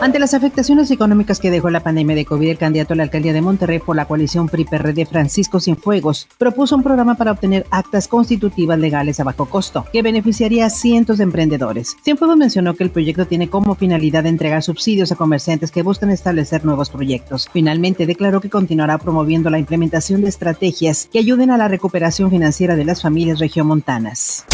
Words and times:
Ante 0.00 0.20
las 0.20 0.32
afectaciones 0.32 0.92
económicas 0.92 1.40
que 1.40 1.50
dejó 1.50 1.70
la 1.70 1.82
pandemia 1.82 2.14
de 2.14 2.24
COVID, 2.24 2.50
el 2.50 2.58
candidato 2.58 2.92
a 2.92 2.96
la 2.96 3.02
alcaldía 3.02 3.32
de 3.32 3.40
Monterrey 3.40 3.80
por 3.80 3.96
la 3.96 4.04
coalición 4.04 4.48
PRI-PRD, 4.48 5.06
Francisco 5.06 5.58
Cienfuegos, 5.58 6.28
propuso 6.38 6.76
un 6.76 6.84
programa 6.84 7.16
para 7.16 7.32
obtener 7.32 7.66
actas 7.72 8.06
constitutivas 8.06 8.78
legales 8.78 9.18
a 9.18 9.24
bajo 9.24 9.46
costo, 9.46 9.86
que 9.92 10.02
beneficiaría 10.02 10.66
a 10.66 10.70
cientos 10.70 11.18
de 11.18 11.24
emprendedores. 11.24 11.96
Cienfuegos 12.04 12.36
mencionó 12.36 12.74
que 12.74 12.84
el 12.84 12.90
proyecto 12.90 13.26
tiene 13.26 13.50
como 13.50 13.74
finalidad 13.74 14.24
entregar 14.26 14.62
subsidios 14.62 15.10
a 15.10 15.16
comerciantes 15.16 15.72
que 15.72 15.82
buscan 15.82 16.10
establecer 16.10 16.64
nuevos 16.64 16.90
proyectos. 16.90 17.48
Finalmente, 17.52 18.06
declaró 18.06 18.40
que 18.40 18.50
continuará 18.50 18.98
promoviendo 18.98 19.50
la 19.50 19.58
implementación 19.58 20.20
de 20.20 20.28
estrategias 20.28 21.08
que 21.12 21.18
ayuden 21.18 21.50
a 21.50 21.58
la 21.58 21.66
recuperación 21.66 22.30
financiera 22.30 22.76
de 22.76 22.84
las 22.84 23.02
familias 23.02 23.40
regiomontanas. 23.40 24.44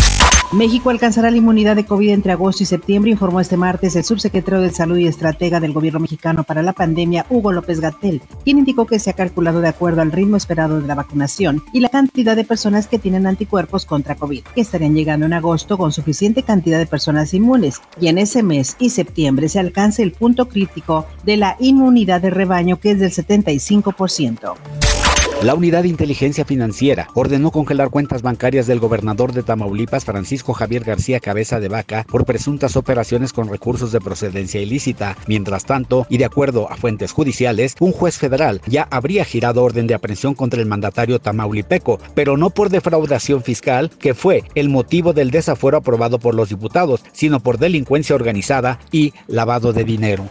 México 0.54 0.90
alcanzará 0.90 1.32
la 1.32 1.38
inmunidad 1.38 1.74
de 1.74 1.84
COVID 1.84 2.10
entre 2.10 2.30
agosto 2.30 2.62
y 2.62 2.66
septiembre, 2.66 3.10
informó 3.10 3.40
este 3.40 3.56
martes 3.56 3.96
el 3.96 4.04
subsecretario 4.04 4.60
de 4.60 4.70
Salud 4.70 4.96
y 4.98 5.08
estratega 5.08 5.58
del 5.58 5.72
gobierno 5.72 5.98
mexicano 5.98 6.44
para 6.44 6.62
la 6.62 6.72
pandemia, 6.72 7.27
Hugo 7.28 7.50
López 7.50 7.80
Gatel, 7.80 8.22
quien 8.44 8.60
indicó 8.60 8.86
que 8.86 9.00
se 9.00 9.10
ha 9.10 9.14
calculado 9.14 9.60
de 9.60 9.66
acuerdo 9.66 10.00
al 10.00 10.12
ritmo 10.12 10.36
esperado 10.36 10.80
de 10.80 10.86
la 10.86 10.94
vacunación 10.94 11.64
y 11.72 11.80
la 11.80 11.88
cantidad 11.88 12.36
de 12.36 12.44
personas 12.44 12.86
que 12.86 13.00
tienen 13.00 13.27
anticuerpos 13.27 13.84
contra 13.84 14.14
COVID, 14.14 14.44
que 14.54 14.60
estarían 14.60 14.94
llegando 14.94 15.27
en 15.27 15.32
agosto 15.32 15.77
con 15.77 15.90
suficiente 15.90 16.44
cantidad 16.44 16.78
de 16.78 16.86
personas 16.86 17.34
inmunes, 17.34 17.80
y 18.00 18.06
en 18.06 18.18
ese 18.18 18.44
mes 18.44 18.77
y 18.78 18.91
septiembre 18.91 19.48
se 19.48 19.58
alcance 19.58 20.05
el 20.05 20.12
punto 20.12 20.48
crítico 20.48 21.05
de 21.24 21.36
la 21.36 21.56
inmunidad 21.58 22.20
de 22.20 22.30
rebaño, 22.30 22.78
que 22.78 22.92
es 22.92 23.00
del 23.00 23.10
75%. 23.10 24.55
La 25.44 25.54
Unidad 25.54 25.82
de 25.82 25.90
Inteligencia 25.90 26.46
Financiera 26.46 27.08
ordenó 27.12 27.50
congelar 27.50 27.90
cuentas 27.90 28.22
bancarias 28.22 28.66
del 28.66 28.80
gobernador 28.80 29.34
de 29.34 29.42
Tamaulipas, 29.42 30.06
Francisco 30.06 30.55
Javier 30.55 30.84
García 30.84 31.20
Cabeza 31.20 31.60
de 31.60 31.69
Vaca, 31.69 32.06
por 32.08 32.24
presuntas 32.24 32.77
operaciones 32.77 33.34
con 33.34 33.50
recursos 33.50 33.92
de 33.92 34.00
procedencia 34.00 34.62
ilícita. 34.62 35.19
Mientras 35.27 35.66
tanto, 35.66 36.06
y 36.08 36.16
de 36.16 36.24
acuerdo 36.24 36.72
a 36.72 36.78
fuentes 36.78 37.12
judiciales, 37.12 37.74
un 37.78 37.92
juez 37.92 38.16
federal 38.16 38.62
ya 38.66 38.88
habría 38.91 39.27
girado 39.27 39.62
orden 39.62 39.86
de 39.86 39.92
aprehensión 39.92 40.34
contra 40.34 40.62
el 40.62 40.66
mandatario 40.66 41.19
tamaulipeco, 41.19 42.00
pero 42.14 42.38
no 42.38 42.48
por 42.48 42.70
defraudación 42.70 43.42
fiscal, 43.42 43.91
que 43.91 44.14
fue 44.14 44.44
el 44.54 44.70
motivo 44.70 45.12
del 45.12 45.30
desafuero 45.30 45.76
aprobado 45.76 46.19
por 46.19 46.34
los 46.34 46.48
diputados, 46.48 47.04
sino 47.12 47.41
por 47.41 47.58
delincuencia 47.58 48.16
organizada 48.16 48.80
y 48.91 49.12
lavado 49.26 49.74
de 49.74 49.84
dinero. 49.84 50.26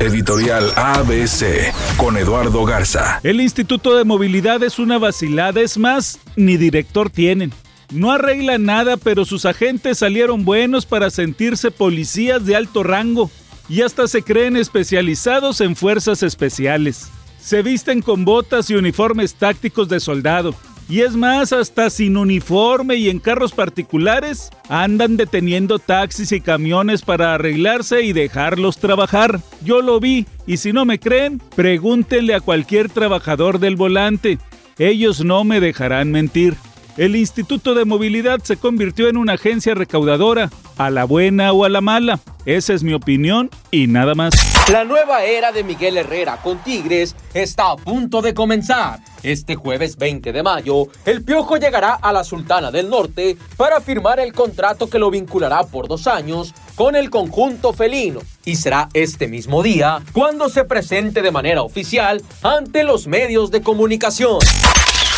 Editorial 0.00 0.72
ABC 0.76 1.72
con 1.96 2.18
Eduardo 2.18 2.66
Garza. 2.66 3.18
El 3.22 3.40
Instituto 3.40 3.96
de 3.96 4.04
Movilidad 4.04 4.62
es 4.62 4.78
una 4.78 4.98
vacilada, 4.98 5.62
es 5.62 5.78
más, 5.78 6.18
ni 6.36 6.58
director 6.58 7.08
tienen. 7.08 7.50
No 7.90 8.12
arregla 8.12 8.58
nada, 8.58 8.98
pero 8.98 9.24
sus 9.24 9.46
agentes 9.46 9.98
salieron 9.98 10.44
buenos 10.44 10.84
para 10.84 11.08
sentirse 11.08 11.70
policías 11.70 12.44
de 12.44 12.56
alto 12.56 12.82
rango 12.82 13.30
y 13.70 13.80
hasta 13.80 14.06
se 14.06 14.22
creen 14.22 14.56
especializados 14.56 15.62
en 15.62 15.74
fuerzas 15.74 16.22
especiales. 16.22 17.08
Se 17.40 17.62
visten 17.62 18.02
con 18.02 18.26
botas 18.26 18.68
y 18.68 18.74
uniformes 18.74 19.34
tácticos 19.34 19.88
de 19.88 20.00
soldado 20.00 20.54
y 20.88 21.00
es 21.00 21.16
más, 21.16 21.52
hasta 21.52 21.90
sin 21.90 22.16
uniforme 22.16 22.94
y 22.94 23.10
en 23.10 23.18
carros 23.18 23.52
particulares, 23.52 24.50
andan 24.68 25.16
deteniendo 25.16 25.80
taxis 25.80 26.30
y 26.30 26.40
camiones 26.40 27.02
para 27.02 27.34
arreglarse 27.34 28.02
y 28.02 28.12
dejarlos 28.12 28.78
trabajar. 28.78 29.40
Yo 29.64 29.82
lo 29.82 29.98
vi, 29.98 30.26
y 30.46 30.58
si 30.58 30.72
no 30.72 30.84
me 30.84 31.00
creen, 31.00 31.42
pregúntenle 31.56 32.34
a 32.34 32.40
cualquier 32.40 32.88
trabajador 32.88 33.58
del 33.58 33.74
volante. 33.74 34.38
Ellos 34.78 35.24
no 35.24 35.42
me 35.42 35.58
dejarán 35.58 36.12
mentir. 36.12 36.54
El 36.96 37.14
Instituto 37.14 37.74
de 37.74 37.84
Movilidad 37.84 38.40
se 38.42 38.56
convirtió 38.56 39.08
en 39.08 39.18
una 39.18 39.34
agencia 39.34 39.74
recaudadora, 39.74 40.48
a 40.78 40.88
la 40.88 41.04
buena 41.04 41.52
o 41.52 41.64
a 41.64 41.68
la 41.68 41.82
mala. 41.82 42.20
Esa 42.46 42.72
es 42.72 42.82
mi 42.82 42.94
opinión 42.94 43.50
y 43.70 43.86
nada 43.86 44.14
más. 44.14 44.34
La 44.70 44.84
nueva 44.84 45.24
era 45.24 45.52
de 45.52 45.62
Miguel 45.62 45.98
Herrera 45.98 46.38
con 46.42 46.58
Tigres 46.58 47.14
está 47.34 47.72
a 47.72 47.76
punto 47.76 48.22
de 48.22 48.32
comenzar. 48.32 49.00
Este 49.22 49.56
jueves 49.56 49.98
20 49.98 50.32
de 50.32 50.42
mayo, 50.42 50.86
el 51.04 51.22
Piojo 51.22 51.58
llegará 51.58 51.94
a 51.94 52.12
la 52.12 52.24
Sultana 52.24 52.70
del 52.70 52.88
Norte 52.88 53.36
para 53.58 53.80
firmar 53.82 54.18
el 54.18 54.32
contrato 54.32 54.88
que 54.88 54.98
lo 54.98 55.10
vinculará 55.10 55.64
por 55.64 55.88
dos 55.88 56.06
años 56.06 56.54
con 56.76 56.96
el 56.96 57.10
conjunto 57.10 57.74
felino. 57.74 58.20
Y 58.46 58.56
será 58.56 58.88
este 58.94 59.28
mismo 59.28 59.62
día 59.62 60.00
cuando 60.12 60.48
se 60.48 60.64
presente 60.64 61.20
de 61.20 61.30
manera 61.30 61.62
oficial 61.62 62.22
ante 62.42 62.84
los 62.84 63.06
medios 63.06 63.50
de 63.50 63.60
comunicación. 63.60 64.38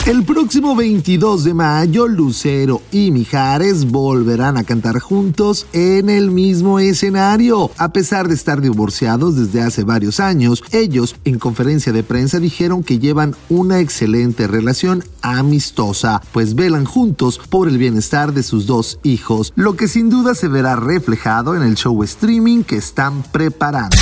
El 0.08 0.24
próximo 0.24 0.74
22 0.74 1.44
de 1.44 1.52
mayo, 1.52 2.08
Lucero 2.08 2.80
y 2.90 3.10
Mijares 3.10 3.84
volverán 3.90 4.56
a 4.56 4.64
cantar 4.64 5.00
juntos 5.00 5.66
en 5.74 6.08
el 6.08 6.30
mismo 6.30 6.78
escenario. 6.78 7.70
A 7.76 7.92
pesar 7.92 8.26
de 8.26 8.34
estar 8.34 8.62
divorciados 8.62 9.36
desde 9.36 9.60
hace 9.60 9.84
varios 9.84 10.18
años, 10.18 10.64
ellos 10.72 11.14
en 11.26 11.38
conferencia 11.38 11.92
de 11.92 12.04
prensa 12.04 12.40
dijeron 12.40 12.82
que 12.82 12.98
llevan 12.98 13.34
una 13.50 13.80
excelente 13.80 14.46
relación 14.46 15.04
amistosa, 15.20 16.22
pues 16.32 16.54
velan 16.54 16.86
juntos 16.86 17.38
por 17.50 17.68
el 17.68 17.76
bienestar 17.76 18.32
de 18.32 18.42
sus 18.42 18.66
dos 18.66 19.00
hijos, 19.02 19.52
lo 19.56 19.76
que 19.76 19.88
sin 19.88 20.08
duda 20.08 20.34
se 20.34 20.48
verá 20.48 20.74
reflejado 20.74 21.54
en 21.54 21.62
el 21.62 21.74
show 21.74 22.02
streaming 22.02 22.62
que 22.62 22.76
están 22.76 23.22
preparando. 23.24 23.98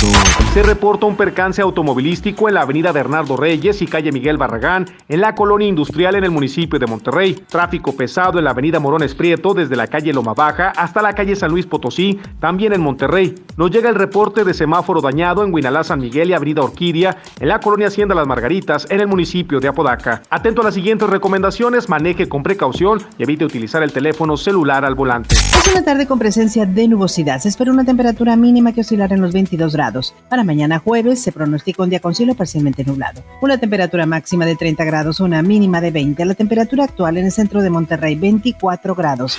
Se 0.53 0.63
reporta 0.63 1.05
un 1.05 1.17
percance 1.17 1.61
automovilístico 1.61 2.47
en 2.47 2.53
la 2.53 2.61
avenida 2.61 2.93
Bernardo 2.93 3.35
Reyes 3.35 3.81
y 3.81 3.87
calle 3.87 4.13
Miguel 4.13 4.37
Barragán, 4.37 4.85
en 5.09 5.19
la 5.19 5.35
colonia 5.35 5.67
industrial 5.67 5.96
en 6.05 6.23
el 6.23 6.31
municipio 6.31 6.77
de 6.77 6.85
Monterrey. 6.85 7.33
Tráfico 7.49 7.95
pesado 7.95 8.37
en 8.37 8.45
la 8.45 8.51
avenida 8.51 8.79
Morones 8.79 9.15
Prieto 9.15 9.55
desde 9.55 9.75
la 9.75 9.87
calle 9.87 10.13
Loma 10.13 10.35
Baja 10.35 10.69
hasta 10.69 11.01
la 11.01 11.13
calle 11.13 11.35
San 11.35 11.49
Luis 11.49 11.65
Potosí, 11.65 12.19
también 12.39 12.71
en 12.73 12.81
Monterrey. 12.81 13.33
Nos 13.57 13.71
llega 13.71 13.89
el 13.89 13.95
reporte 13.95 14.43
de 14.43 14.53
semáforo 14.53 15.01
dañado 15.01 15.43
en 15.43 15.51
Guinalá 15.51 15.83
San 15.83 15.99
Miguel 15.99 16.29
y 16.29 16.33
avenida 16.33 16.61
Orquídea 16.61 17.17
en 17.39 17.47
la 17.47 17.59
colonia 17.59 17.87
Hacienda 17.87 18.13
Las 18.13 18.27
Margaritas 18.27 18.85
en 18.91 18.99
el 18.99 19.07
municipio 19.07 19.59
de 19.59 19.69
Apodaca. 19.69 20.21
Atento 20.29 20.61
a 20.61 20.65
las 20.65 20.75
siguientes 20.75 21.09
recomendaciones, 21.09 21.89
maneje 21.89 22.29
con 22.29 22.43
precaución 22.43 23.01
y 23.17 23.23
evite 23.23 23.45
utilizar 23.45 23.81
el 23.81 23.91
teléfono 23.91 24.37
celular 24.37 24.85
al 24.85 24.93
volante. 24.93 25.35
Es 25.35 25.71
una 25.73 25.83
tarde 25.83 26.05
con 26.05 26.19
presencia 26.19 26.67
de 26.67 26.87
nubosidad. 26.87 27.39
Se 27.39 27.49
espera 27.49 27.71
una 27.71 27.85
temperatura 27.85 28.35
mínima 28.35 28.71
que 28.71 28.81
oscilará 28.81 29.15
en 29.15 29.21
los 29.21 29.33
22 29.33 29.73
grados. 29.73 30.13
Para 30.29 30.43
mañana 30.43 30.77
jueves 30.77 31.21
se 31.21 31.31
pronostica 31.31 31.81
un 31.81 31.89
día 31.89 31.99
con 31.99 32.13
cielo 32.13 32.35
parcialmente 32.35 32.83
nublado. 32.85 33.23
Una 33.41 33.57
temperatura 33.57 34.05
máxima 34.05 34.45
de 34.45 34.55
30 34.55 34.85
grados, 34.85 35.19
una 35.19 35.41
mínima 35.41 35.81
de 35.87 35.91
20. 35.91 36.25
La 36.25 36.33
temperatura 36.33 36.83
actual 36.83 37.17
en 37.17 37.25
el 37.25 37.31
centro 37.31 37.61
de 37.61 37.69
Monterrey, 37.69 38.15
24 38.15 38.93
grados. 38.93 39.37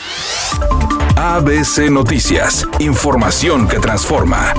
ABC 1.16 1.90
Noticias. 1.90 2.66
Información 2.78 3.68
que 3.68 3.78
transforma. 3.78 4.54